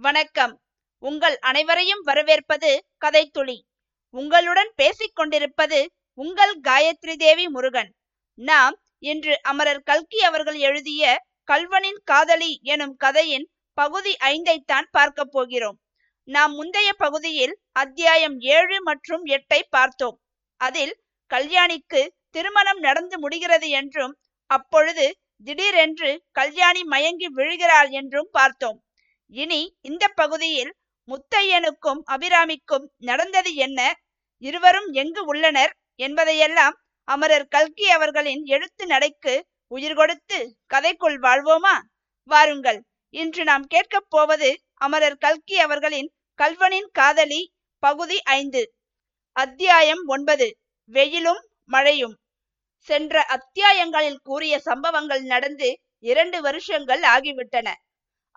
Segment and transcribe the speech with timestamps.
[0.00, 0.54] வணக்கம்.
[1.02, 2.70] உங்கள் அனைவரையும் வரவேற்பது
[3.04, 3.54] கதைத்துளி.
[4.14, 5.78] உங்களுடன் பேசிக் கொண்டிருப்பது
[6.18, 7.90] உங்கள் காயத்ரி தேவி முருகன்.
[8.38, 13.46] நாம் இன்று அமரர் கல்கி அவர்கள் எழுதிய கல்வனின் காதலி எனும் கதையின்
[13.78, 15.78] பகுதி ஐந்தைத்தான் பார்க்க போகிறோம்.
[16.28, 20.20] நாம் முந்தைய பகுதியில் அத்தியாயம் ஏழு மற்றும் எட்டை பார்த்தோம்.
[20.60, 20.94] அதில்
[21.30, 24.16] கல்யாணிக்கு திருமணம் நடந்து முடிகிறது என்றும்
[24.50, 25.06] அப்பொழுது
[25.44, 28.80] திடீரென்று கல்யாணி மயங்கி விழுகிறாள் என்றும் பார்த்தோம்.
[29.26, 30.74] இனி இந்த பகுதியில்
[31.08, 33.94] முத்தையனுக்கும் அபிராமிக்கும் நடந்தது என்ன?
[34.38, 41.78] இருவரும் எங்கு உள்ளனர் என்பதையெல்லாம் அமரர் கல்கி அவர்களின் எழுத்து நடைக்கு உயிர் கொடுத்து கதைக்குள் வாழ்வோமா?
[42.22, 48.72] வாருங்கள் இன்று நாம் கேட்கப் போவது அமரர் கல்கி அவர்களின் கல்வனின் காதலி பகுதி ஐந்து
[49.32, 52.16] அத்தியாயம் ஒன்பது வெயிலும் மழையும்.
[52.78, 57.68] சென்ற அத்தியாயங்களில் கூறிய சம்பவங்கள் நடந்து இரண்டு வருஷங்கள் ஆகிவிட்டன.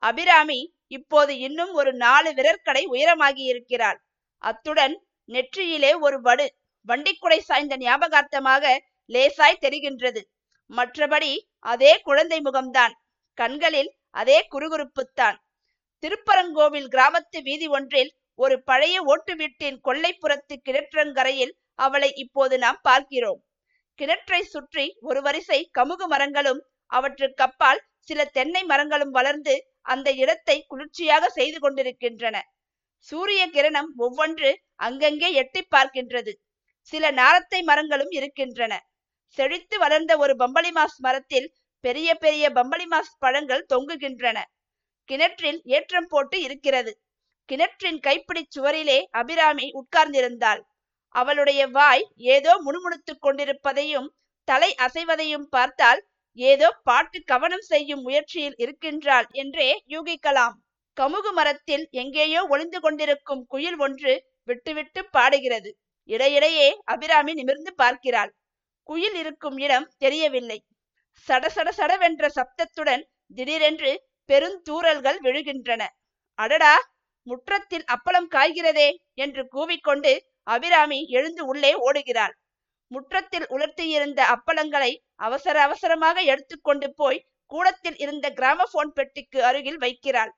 [0.04, 0.60] அபிராமி
[0.92, 4.00] இப்போது இன்னும் ஒரு நாலு விரற்கடை உயரமாகி இருக்கிறாள்.
[4.44, 4.96] அத்துடன்
[5.30, 6.46] நெற்றியிலே ஒரு வடு
[6.88, 8.66] வண்டிக்குடை சாய்ந்த ஞாபகார்த்தமாக
[9.10, 10.22] லேசாய் தெரிகின்றது.
[10.70, 12.94] மற்றபடி அதே குழந்தை முகம்தான்.
[13.38, 15.38] கண்களில் அதே குறுகுறுப்புத்தான்.
[16.04, 23.40] திருப்பரங்கோவில் கிராமத்து வீதி ஒன்றில் ஒரு பழைய ஓட்டு வீட்டின் கொல்லைப்புறத்து கிணற்றங்கரையில் அவளை இப்போது நாம் பார்க்கிறோம்.
[24.00, 31.60] கிணற்றை சுற்றி ஒரு வரிசை கமுகு மரங்களும் அவற்றுக்கப்பால் சில தென்னை மரங்களும் வளர்ந்து அந்த இடத்தை குளிர்ச்சியாக செய்து
[31.60, 32.38] கொண்டிருக்கின்றன.
[33.08, 36.32] சூரிய கிரணம் ஒவ்வொன்று அங்கங்கே எட்டி பார்க்கின்றது.
[36.94, 38.74] சில நாரத்தை மரங்களும் இருக்கின்றன.
[39.38, 41.48] செழித்து வளர்ந்த ஒரு பம்பளிமாஸ் மரத்தில்
[41.84, 44.38] பெரிய பெரிய பம்பளிமாஸ் பழங்கள் தொங்குகின்றன.
[45.10, 46.92] கிணற்றில் ஏற்றம் போட்டு இருக்கிறது.
[47.50, 50.62] கிணற்றின் கைப்பிடி சுவரிலே அபிராமி உட்கார்ந்திருந்தாள்.
[51.16, 54.10] அவளுடைய வாய் ஏதோ முணுமுணுத்துக் கொண்டிருப்பதையும்
[54.48, 56.02] தலை அசைவதையும் பார்த்தால்
[56.38, 60.56] ஏதோ பாட்டு கவனம் செய்யும் முயற்சியில் இருக்கின்றாள் என்றே யூகிக்கலாம்.
[60.98, 64.14] கமுகு மரத்தில் எங்கேயோ ஒளிந்து கொண்டிருக்கும் குயில் ஒன்று
[64.44, 65.70] விட்டுவிட்டு பாடுகிறது.
[66.10, 68.32] இடையிடையே அபிராமி நிமிர்ந்து பார்க்கிறாள்.
[68.90, 70.60] குயில் இருக்கும் இடம் தெரியவில்லை.
[71.28, 73.92] சடசட சடவென்ற சப்தத்துடன் திடீரென்று
[74.30, 75.82] பெருந்தூரல்கள் விழுகின்றன.
[76.40, 76.76] அடடா!
[77.28, 80.12] முற்றத்தில் அப்பளம் காய்கிறதே என்று கூவிக்கொண்டு
[80.48, 82.34] அபிராமி எழுந்து உள்ளே ஓடுகிறாள்.
[82.92, 90.32] முற்றத்தில் உலர்த்தியிருந்த அப்பளங்களை அவசர அவசரமாக எடுத்துக்கொண்டு போய் கூடத்தில் இருந்த கிராமபோன் பெட்டிக்கு அருகில் வைக்கிறாள்.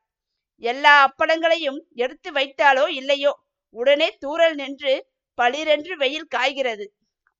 [0.64, 3.34] எல்லா அப்பளங்களையும் எடுத்து வைத்தாலோ இல்லையோ?
[3.76, 4.94] உடனே தூரல் நின்று
[5.38, 6.86] பளிரென்று வெயில் காய்கிறது.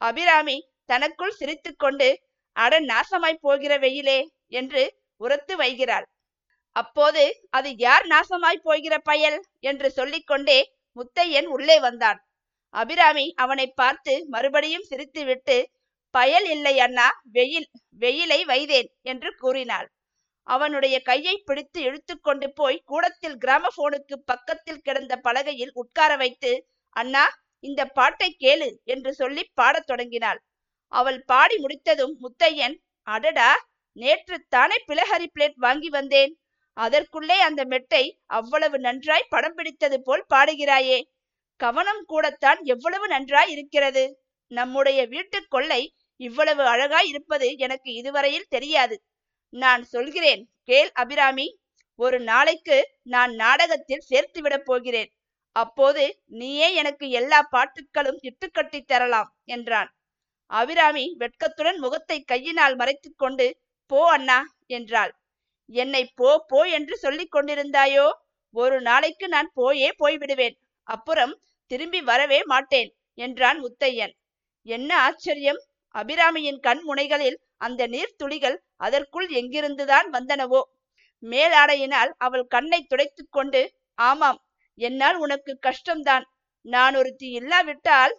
[0.02, 2.10] அபிராமி தனக்குள் சிரித்துக்கொண்டு
[2.56, 4.84] அட நாசமாய் போகிற வெயிலே என்று
[5.22, 6.06] உரத்து வைகிறாள்.
[6.76, 9.40] அப்போது அது யார் நாசமாய் போகிற பயல்?
[9.60, 10.60] என்று சொல்லிக்கொண்டே
[10.98, 12.20] முத்தையன் உள்ளே வந்தான்.
[12.74, 15.58] அபிராமி அவனை பார்த்து மறுபடியும் சிரித்துவிட்டு
[16.10, 17.68] பயல் இல்லை அண்ணா வெயில்
[18.00, 19.88] வெயிலை வைதேன் என்று கூறினாள்.
[20.48, 26.52] அவனுடைய கையை பிடித்து இழுத்து கொண்டு போய் கூடத்தில் கிராமபோனுக்கு பக்கத்தில் கிடந்த பலகையில் உட்கார வைத்து
[26.96, 27.26] அண்ணா
[27.64, 30.40] இந்த பாட்டை கேளு என்று சொல்லி பாடத் தொடங்கினாள்.
[30.88, 32.76] அவள் பாடி முடித்ததும் முத்தையன்
[33.08, 33.52] அடடா
[33.98, 36.32] நேற்று தானே பிளஹரி பிளேட் வாங்கி வந்தேன்.
[36.78, 41.00] அதற்குள்ளே அந்த மெட்டை அவ்வளவு நன்றாய் படம் பிடித்தது போல் பாடுகிறாயே.
[41.60, 44.04] கவனம் கூடத்தான் எவ்வளவு நன்றாய் இருக்கிறது.
[44.52, 45.82] நம்முடைய வீட்டு கொள்ளை
[46.20, 48.96] இவ்வளவு அழகாய் இருப்பது எனக்கு இதுவரையில் தெரியாது.
[49.54, 51.48] நான் சொல்கிறேன் கேள் அபிராமி
[52.00, 55.10] ஒரு நாளைக்கு நான் நாடகத்தில் சேர்த்து விடப் போகிறேன்.
[55.56, 56.04] அப்போது
[56.40, 59.90] நீயே எனக்கு எல்லா பாட்டுக்களும் இட்டுக்கட்டி தரலாம் என்றான்.
[60.52, 63.48] அபிராமி வெட்கத்துடன் முகத்தை கையினால் மறைத்து கொண்டு
[63.92, 65.12] போ அண்ணா என்றாள்.
[65.70, 68.08] என்னை போ போ என்று சொல்லிக் கொண்டிருந்தாயோ?
[68.56, 70.56] ஒரு நாளைக்கு நான் போயே போய்விடுவேன்.
[70.88, 71.34] அப்புறம்
[71.72, 74.14] திரும்பி வரவே மாட்டேன் என்றான் முத்தையன்.
[74.68, 75.60] என்ன ஆச்சரியம்?
[75.96, 80.62] அபிராமியின் கண் முனைகளில் அந்த நீர்த்துளிகள் அதற்குள் எங்கிருந்துதான் வந்தனவோ?
[81.24, 83.62] மேலாடையினால் அவள் கண்ணை துடைத்து கொண்டு
[83.98, 84.40] ஆமாம்
[84.80, 86.26] என்னால் உனக்கு கஷ்டம்தான்.
[86.66, 88.14] நான் ஒருத்தி இல்லாவிட்டால்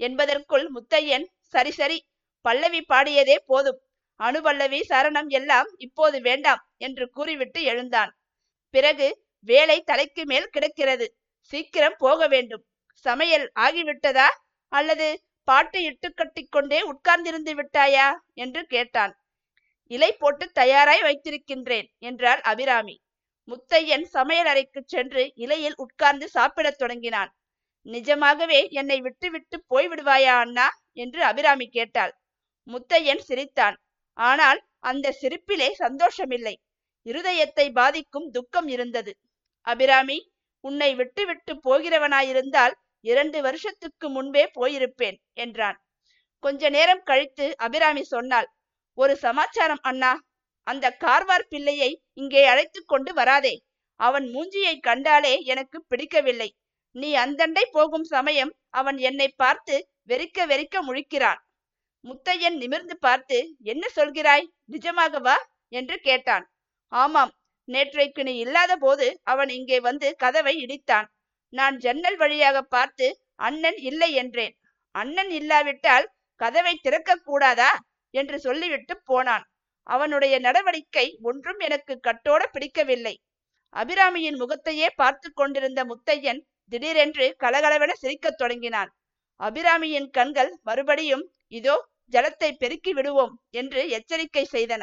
[0.00, 1.98] என்பதற்குள் முத்தையன் சரி சரி
[2.44, 3.80] பல்லவி பாடியதே போதும்.
[4.20, 8.12] அணுபல்லவி சரணம் எல்லாம் இப்போது வேண்டாம் என்று கூறிவிட்டு எழுந்தான்.
[8.74, 9.08] பிறகு
[9.46, 11.06] வேலை தலைக்கு மேல் கிடக்கிறது.
[11.52, 12.64] சீக்கிரம் போக வேண்டும்.
[13.06, 14.28] சமையல் ஆகிவிட்டதா?
[14.72, 15.08] அல்லது
[15.44, 18.06] பாட்டு இட்டு கட்டிக்கொண்டே உட்கார்ந்திருந்து விட்டாயா?
[18.34, 19.14] என்று கேட்டான்.
[19.90, 22.96] இலை போட்டு தயாராய் வைத்திருக்கின்றேன் என்றாள் அபிராமி.
[23.48, 27.30] முத்தையன் சமையல் அறைக்கு சென்று இலையில் உட்கார்ந்து சாப்பிடத் தொடங்கினான்.
[27.86, 30.68] நிஜமாகவே என்னை விட்டு விட்டு போய்விடுவாயா அண்ணா?
[30.92, 32.12] என்று அபிராமி கேட்டாள்.
[32.66, 33.76] முத்தையன் சிரித்தான்.
[34.18, 36.54] ஆனால் அந்த சிரிப்பிலே சந்தோஷமில்லை.
[37.06, 39.12] இருதயத்தை பாதிக்கும் துக்கம் இருந்தது.
[39.66, 40.18] அபிராமி
[40.64, 42.74] உன்னை விட்டு விட்டு போகிறவனாயிருந்தால்
[43.04, 45.78] இரண்டு வருஷத்துக்கு முன்பே போயிருப்பேன் என்றான்.
[46.42, 48.48] கொஞ்ச நேரம் கழித்து அபிராமி சொன்னாள்
[48.98, 50.12] ஒரு சமாச்சாரம் அண்ணா.
[50.66, 53.54] அந்த கார்வார் பிள்ளையை இங்கே அழைத்து கொண்டு வராதே.
[54.00, 56.50] அவன் மூஞ்சியை கண்டாலே எனக்கு பிடிக்கவில்லை.
[56.96, 59.76] நீ அந்தண்டை போகும் சமயம் அவன் என்னை பார்த்து
[60.08, 61.40] வெறிக்க வெறிக்க முழிக்கிறான்.
[62.04, 64.46] முத்தையன் நிமிர்ந்து பார்த்து என்ன சொல்கிறாய்?
[64.72, 65.36] நிஜமாகவா
[65.72, 66.44] என்று கேட்டான்.
[66.92, 67.32] ஆமாம்.
[67.68, 71.06] நேற்றைக்கு நீ இல்லாத போது அவன் இங்கே வந்து கதவை இடித்தான்.
[71.54, 73.06] நான் ஜன்னல் வழியாக பார்த்து
[73.38, 74.54] அண்ணன் இல்லை என்றேன்.
[74.94, 76.06] அண்ணன் இல்லாவிட்டால்
[76.40, 77.72] கதவை திறக்க கூடாதா?
[78.14, 79.44] என்று சொல்லிவிட்டு போனான்.
[79.86, 83.14] அவனுடைய நடவடிக்கை ஒன்றும் எனக்கு கட்டோட பிடிக்கவில்லை.
[83.76, 86.40] அபிராமியின் முகத்தையே பார்த்து கொண்டிருந்த முத்தையன்
[86.72, 88.90] திடீரென்று கலகலவென சிரிக்கத் தொடங்கினான்.
[89.40, 91.76] அபிராமியின் கண்கள் மறுபடியும் இதோ
[92.12, 94.82] ஜலத்தை பெருக்கி விடுவோம் என்று எச்சரிக்கை செய்தன.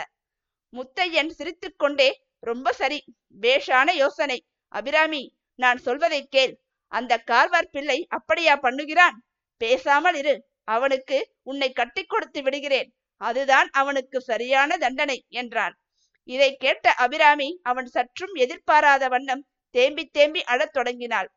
[0.73, 2.09] முத்தையன் சிரித்துக்கொண்டே
[2.39, 2.99] ரொம்ப சரி
[3.41, 4.37] பேஷான யோசனை.
[4.71, 5.23] அபிராமி
[5.55, 6.53] நான் சொல்வதை கேள்.
[6.87, 9.17] அந்த கார்வார் பிள்ளை அப்படியா பண்ணுகிறான்?
[9.57, 10.35] பேசாமல் இரு.
[10.63, 12.93] அவனுக்கு உன்னை கட்டி கொடுத்து விடுகிறேன்.
[13.17, 15.75] அதுதான் அவனுக்கு சரியான தண்டனை என்றான்.
[16.23, 21.29] இதை கேட்ட அபிராமி அவன் சற்றும் எதிர்பாராத வண்ணம் தேம்பி தேம்பி அழத் தொடங்கினாள்.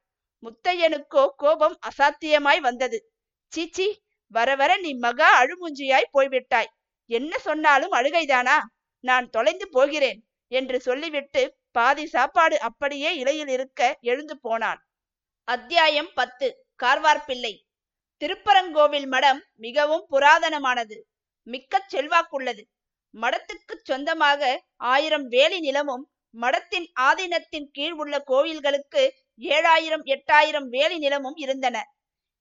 [0.42, 2.98] முத்தையனுக்கோ கோபம் அசாத்தியமாய் வந்தது.
[3.52, 6.70] சீச்சி வர வர நீ மகா அழுமூஞ்சியாய் போய்விட்டாய்.
[7.10, 8.56] என்ன சொன்னாலும் அழுகைதானா?
[9.00, 11.42] நான் தொலைந்து போகிறேன் என்று சொல்லிவிட்டு
[11.76, 14.80] பாதி சாப்பாடு அப்படியே இலையில் இருக்க எழுந்து போனான்.
[15.48, 16.48] அத்தியாயம் பத்து.
[16.82, 17.52] கார்வார்பிள்ளை
[18.22, 20.96] திருப்பரங்கோவில் மடம் மிகவும் புராதனமானது.
[21.46, 22.62] மிக்க செல்வாக்குள்ளது.
[23.14, 24.42] மடத்துக்கு சொந்தமாக
[24.90, 26.04] ஆயிரம் வேலி நிலமும்
[26.34, 29.02] மடத்தின் ஆதீனத்தின் கீழ் உள்ள கோயில்களுக்கு
[29.40, 31.76] ஏழாயிரம் எட்டாயிரம் வேலி நிலமும் இருந்தன.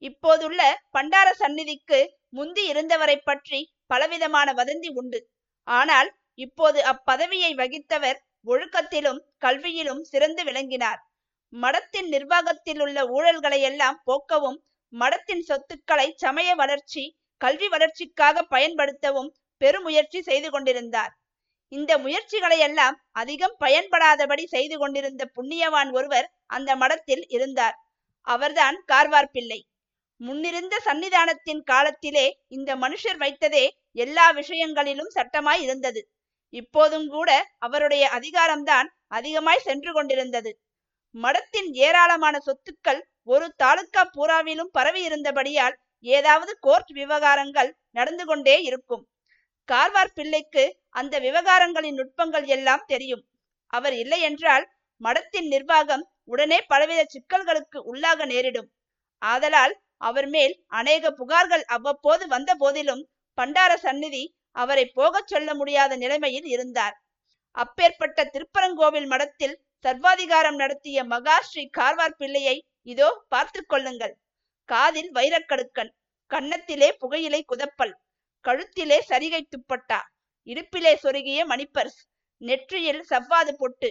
[0.03, 0.62] இப்போதுள்ள
[0.97, 5.19] பண்டார சந்நிதிக்கு முந்தி இருந்தவரை பற்றி பலவிதமான வதந்தி உண்டு.
[5.68, 6.09] ஆனால்
[6.39, 11.00] இப்போது அப்பதவியை வகித்தவர் ஒழுக்கத்திலும் கல்வியிலும் சிறந்து விளங்கினார்.
[11.54, 14.60] மடத்தின் நிர்வாகத்தில் உள்ள ஊழல்களையெல்லாம் போக்கவும்
[14.94, 17.04] மடத்தின் சொத்துக்களை சமய வளர்ச்சி
[17.38, 21.13] கல்வி வளர்ச்சிக்காக பயன்படுத்தவும் பெருமுயற்சி செய்து கொண்டிருந்தார்.
[21.72, 27.78] இந்த முயற்சிகளை எல்லாம் அதிகம் பயன்படாதபடி செய்து கொண்டிருந்த புண்ணியவான் ஒருவர் அந்த மடத்தில் இருந்தார்.
[28.28, 29.60] அவர்தான் கார்வார் பிள்ளை.
[30.22, 36.01] முன்னிருந்த சன்னிதானத்தின் காலத்திலே இந்த மனுஷர் வைத்ததே எல்லா விஷயங்களிலும் சட்டமாய் இருந்தது.
[36.53, 40.51] இப்போதும் கூட அவருடைய அதிகாரம்தான் அதிகமாய் சென்று கொண்டிருந்தது.
[41.15, 49.03] மடத்தின் ஏராளமான சொத்துக்கள் ஒரு தாலுக்கா பூராவிலும் பரவி இருந்தபடியால் ஏதாவது கோர்ட் விவகாரங்கள் நடந்து கொண்டே இருக்கும்.
[49.69, 53.23] கார்வார் பிள்ளைக்கு அந்த விவகாரங்களின் நுட்பங்கள் எல்லாம் தெரியும்.
[53.73, 54.65] அவர் இல்லை என்றால்
[55.01, 58.69] மடத்தின் நிர்வாகம் உடனே பலவித சிக்கல்களுக்கு உள்ளாக நேரிடும்.
[59.21, 63.03] ஆதலால் அவர் மேல் அநேக புகார்கள் அவ்வப்போது வந்த போதிலும்
[63.38, 64.23] பண்டார சந்நிதி
[64.55, 66.95] அவரை போகச் சொல்ல முடியாத நிலைமையில் இருந்தார்.
[67.55, 69.55] அப்பேற்பட்ட திருப்பரங்கோவில் மடத்தில்
[69.85, 72.55] சர்வாதிகாரம் நடத்திய மகா ஸ்ரீ கார்வார் பிள்ளையை
[72.88, 74.13] இதோ பார்த்து கொள்ளுங்கள்.
[74.69, 75.91] காதில் வைரக்கடுக்கன்
[76.31, 77.94] கன்னத்திலே புகையிலை குதப்பல்
[78.45, 80.00] கழுத்திலே சரிகை துப்பட்டா
[80.47, 82.00] இடுப்பிலே சொருகிய மணிப்பர்ஸ்
[82.41, 83.89] நெற்றியில் சவ்வாது பொட்டு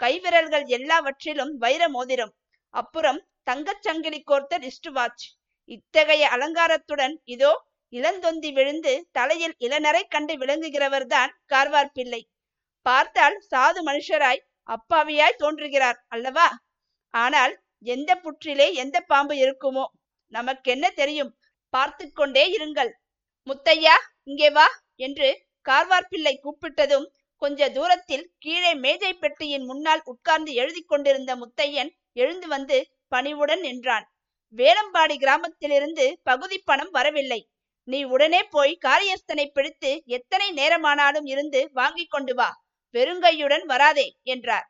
[0.00, 2.32] கைவிரல்கள் எல்லாவற்றிலும் வைர மோதிரம்
[2.74, 5.24] அப்புறம் தங்கச் சங்கிலி கோர்த்த ரிஸ்ட் வாட்ச்.
[5.70, 7.52] இத்தகைய அலங்காரத்துடன் இதோ
[7.98, 12.22] இளந்தொந்தி விழுந்து தலையில் இளநரை கண்டு விளங்குகிறவர்தான் கார்வார் பிள்ளை.
[12.86, 16.48] பார்த்தால் சாது மனுஷராய் அப்பாவியாய் தோன்றுகிறார் அல்லவா?
[17.14, 17.54] ஆனால்
[17.94, 19.84] எந்த புற்றிலே எந்த பாம்பு இருக்குமோ?
[20.32, 21.32] நமக்கென்ன தெரியும்?
[21.74, 22.90] பார்த்து கொண்டே இருங்கள்.
[23.46, 24.66] முத்தையா இங்கே வா
[25.06, 25.28] என்று
[25.66, 27.06] கார்வார் பிள்ளை கூப்பிட்டதும்
[27.42, 32.76] கொஞ்ச தூரத்தில் கீழே மேஜை பெட்டியின் முன்னால் உட்கார்ந்து எழுதி கொண்டிருந்த முத்தையன் எழுந்து வந்து
[33.08, 34.06] பணிவுடன் நின்றான்.
[34.54, 37.40] வேலம்பாடி கிராமத்திலிருந்து பகுதி பணம் வரவில்லை.
[37.88, 42.48] நீ உடனே போய் காரியஸ்தனை பிடித்து எத்தனை நேரமானாலும் இருந்து வாங்கி கொண்டு வா.
[42.94, 44.66] வெறுங்கையுடன் வராதே என்றார்.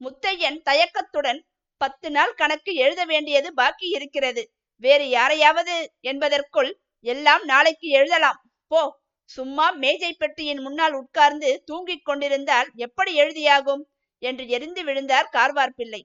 [0.00, 1.40] முத்தையன் தயக்கத்துடன்
[1.80, 4.42] பத்து நாள் கணக்கு எழுத வேண்டியது பாக்கி இருக்கிறது.
[4.82, 6.70] வேறு யாரையாவது என்பதற்குள்
[7.04, 8.40] எல்லாம் நாளைக்கு எழுதலாம்.
[8.66, 8.82] போ.
[9.30, 13.82] சும்மா மேஜை பெட்டியின் முன்னால் உட்கார்ந்து தூங்கிக் கொண்டிருந்தால் எப்படி எழுதியாகும்?
[14.22, 16.02] என்று எரிந்து விழுந்தார் கார்வார் பிள்ளை.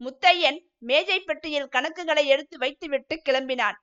[0.00, 3.78] முத்தையன் மேஜை பெட்டியில் கணக்குகளை எடுத்து வைத்துவிட்டு கிளம்பினான்.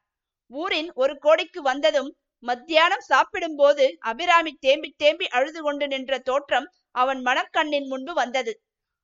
[0.52, 2.10] ஊரின் ஒரு கோடிக்கு வந்ததும்
[2.44, 8.54] மத்தியானம் சாப்பிடும்போது அபிராமி தேம்பி தேம்பி அழுது கொண்டு நின்ற தோற்றம் அவன் மனக்கண்ணின் முன்பு வந்தது.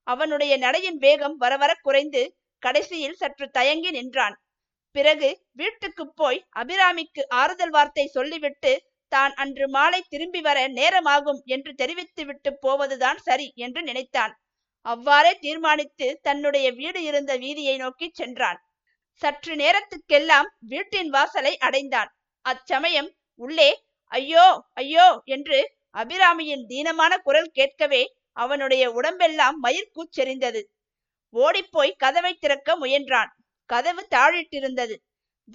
[0.08, 2.22] அவனுடைய நடையின் வேகம் வரவர குறைந்து
[2.64, 4.36] கடைசியில் சற்று தயங்கி நின்றான்.
[4.96, 8.74] பிறகு வீட்டுக்கு போய் அபிராமிக்கு ஆறுதல் வார்த்தை சொல்லிவிட்டு
[9.12, 14.34] தான் அன்று மாலை திரும்பி வர நேரமாகும் என்று தெரிவித்துவிட்டு போவதுதான் சரி என்று நினைத்தான்.
[14.86, 18.60] அவ்வாறே தீர்மானித்து தன்னுடைய வீடு இருந்த வீதியை நோக்கி சென்றான்.
[19.22, 22.10] சற்று நேரத்துக்கெல்லாம் வீட்டின் வாசலை அடைந்தான்.
[22.46, 23.70] அச்சமயம் உள்ளே
[24.12, 25.60] ஐயோ ஐயோ என்று
[25.96, 28.04] அபிராமியின் தீனமான குரல் கேட்கவே
[28.38, 30.62] அவனுடைய உடம்பெல்லாம் மயிர்கூச்செறிந்தது
[31.34, 33.32] ஓடிப்போய் கதவை திறக்க முயன்றான்.
[33.70, 34.96] கதவு தாழிட்டிருந்தது.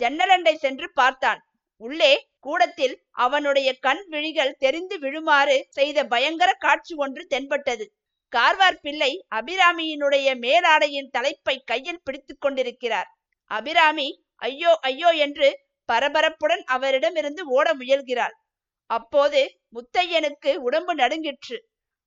[0.00, 1.40] ஜன்னலண்டை சென்று பார்த்தான்.
[1.80, 7.84] உள்ளே கூடத்தில் அவனுடைய கண் விழிகள் தெரிந்து விழுமாறு செய்த பயங்கர காட்சி ஒன்று தென்பட்டது.
[8.32, 13.08] கார்வார் பிள்ளை அபிராமியினுடைய மேலாடையின் தலைப்பை கையில் பிடித்து கொண்டிருக்கிறார்.
[13.50, 14.08] அபிராமி
[14.42, 15.48] ஐயோ ஐயோ என்று
[15.88, 18.34] பரபரப்புடன் அவரிடமிருந்து ஓட முயல்கிறாள்.
[18.90, 19.40] அப்போது
[19.74, 21.56] முத்தையனுக்கு உடம்பு நடுங்கிற்று.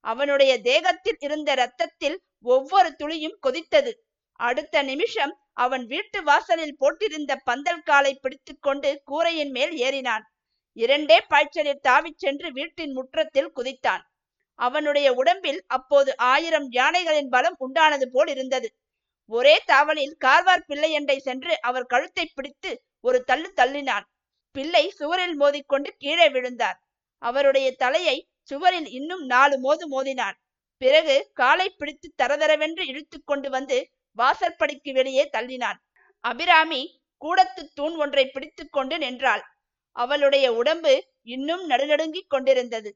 [0.04, 3.92] அவனுடைய தேகத்தில் இருந்த இரத்தத்தில் ஒவ்வொரு துளியும் கொதித்தது.
[4.40, 10.24] அடுத்த நிமிஷம் அவன் வீட்டு வாசலில் போட்டிருந்த பந்தல் காலை பிடித்துக்கொண்டு கூரையின் மேல் ஏறினான்.
[10.78, 14.04] இரண்டே பாய்ச்சலில் தாவிச் சென்று வீட்டின் முற்றத்தில் குதித்தான்.
[14.60, 18.68] அவனுடைய உடம்பில் அப்போது ஆயிரம் யானைகளின் பலம் உண்டானது போல் இருந்தது.
[19.30, 24.06] ஒரே தாவலில் கார்வார் பிள்ளையண்டை சென்று அவர் கழுத்தை பிடித்து ஒரு தள்ளு தள்ளினான்.
[24.52, 26.78] பிள்ளை சுவரில் மோதிக்கொண்டு கீழே விழுந்தார்.
[27.22, 30.38] அவருடைய தலையை சுவரில் இன்னும் நாலு மோது மோதினான்.
[30.78, 33.78] பிறகு காலை பிடித்து தரதரவென்று இழுத்து கொண்டு வந்து
[34.18, 35.80] வாசற்படிக்கு வெளியே தள்ளினான்.
[36.20, 36.82] அபிராமி
[37.18, 39.44] கூடத்து தூண் ஒன்றை பிடித்து கொண்டு நின்றாள்.
[39.96, 42.90] அவளுடைய உடம்பு இன்னும் நடுநடுங்கிக் கொண்டிருந்தது.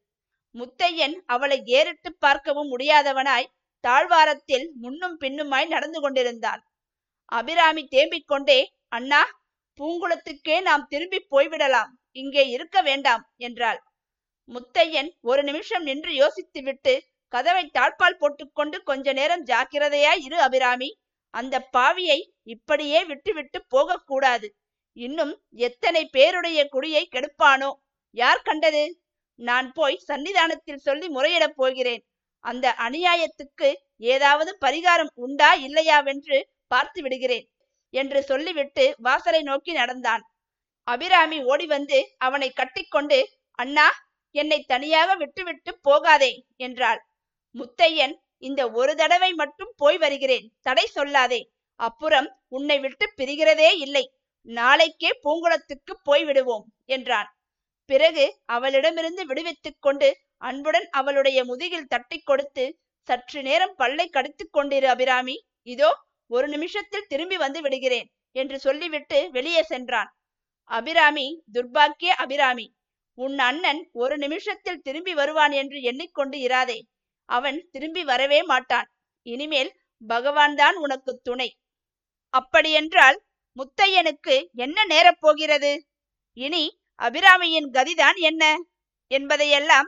[0.56, 3.48] முத்தையன் அவளை ஏறிட்டு பார்க்கவும் முடியாதவனாய்
[3.88, 6.62] தாழ்வாரத்தில் முன்னும் பின்னுமாய் நடந்து கொண்டிருந்தான்
[7.32, 9.22] அபிராமி தேம்பிக் கொண்டே அண்ணா
[9.80, 11.90] பூங்குளத்துக்கே நாம் திரும்பி போய்விடலாம்.
[12.22, 13.80] இங்கே இருக்க வேண்டாம் என்றாள்.
[14.50, 16.94] முத்தையன் ஒரு நிமிஷம் நின்று யோசித்துவிட்டு
[17.34, 20.90] கதவை தாழ்பால் போட்டுக்கொண்டு கொஞ்ச நேரம் ஜாக்கிரதையாய் இரு அபிராமி.
[21.34, 22.20] அந்த பாவியை
[22.54, 24.48] இப்படியே விட்டுவிட்டு போகக்கூடாது.
[24.98, 25.34] இன்னும்
[25.68, 27.72] எத்தனை பேருடைய குடியை கெடுப்பானோ?
[28.18, 28.84] யார் கண்டது?
[29.40, 32.04] நான் போய் சன்னிதானத்தில் சொல்லி முறையிடப் போகிறேன்.
[32.48, 33.70] அந்த அநியாயத்துக்கு
[34.12, 36.38] ஏதாவது பரிகாரம் உண்டா இல்லையாவென்று
[36.68, 37.46] பார்த்து விடுகிறேன்
[37.94, 40.24] என்று சொல்லிவிட்டு வாசலை நோக்கி நடந்தான்.
[40.88, 43.20] அபிராமி ஓடி வந்து அவனை கட்டிக்கொண்டு
[43.60, 43.88] அண்ணா
[44.36, 47.00] என்னை தனியாக விட்டுவிட்டு போகாதே என்றாள்.
[47.56, 50.46] முத்தையன் இந்த ஒரு தடவை மட்டும் போய் வருகிறேன்.
[50.62, 51.42] தடை சொல்லாதே.
[51.80, 54.06] அப்புறம் உன்னை விட்டு பிரிகிறதே இல்லை.
[54.48, 57.30] நாளைக்கே பூங்குளத்துக்கு போய் விடுவோம் என்றான்.
[57.90, 60.10] பிறகு அவளிடமிருந்து விடுவித்துக் கொண்டு
[60.42, 62.66] அன்புடன் அவளுடைய முதுகில் தட்டி கொடுத்து
[63.10, 65.36] சற்று நேரம் பல்லை கடித்துக் கொண்டிரு அபிராமி.
[65.64, 65.90] இதோ
[66.28, 70.10] ஒரு நிமிஷத்தில் திரும்பி வந்து விடுகிறேன் என்று சொல்லிவிட்டு வெளியே சென்றான்.
[70.64, 72.68] அபிராமி துர்பாக்கிய அபிராமி
[73.18, 76.80] உன் அண்ணன் ஒரு நிமிஷத்தில் திரும்பி வருவான் என்று எண்ணிக்கொண்டு இராதே.
[77.30, 78.88] அவன் திரும்பி வரவே மாட்டான்.
[79.26, 79.72] இனிமேல்
[80.08, 81.50] பகவான் தான் உனக்கு துணை.
[82.34, 83.18] அப்படியென்றால்
[83.58, 85.72] முத்தையனுக்கு என்ன நேரப் போகிறது?
[86.38, 86.64] இனி
[87.00, 88.44] அபிராமியின் கதிதான் என்ன?
[89.12, 89.88] என்பதையெல்லாம்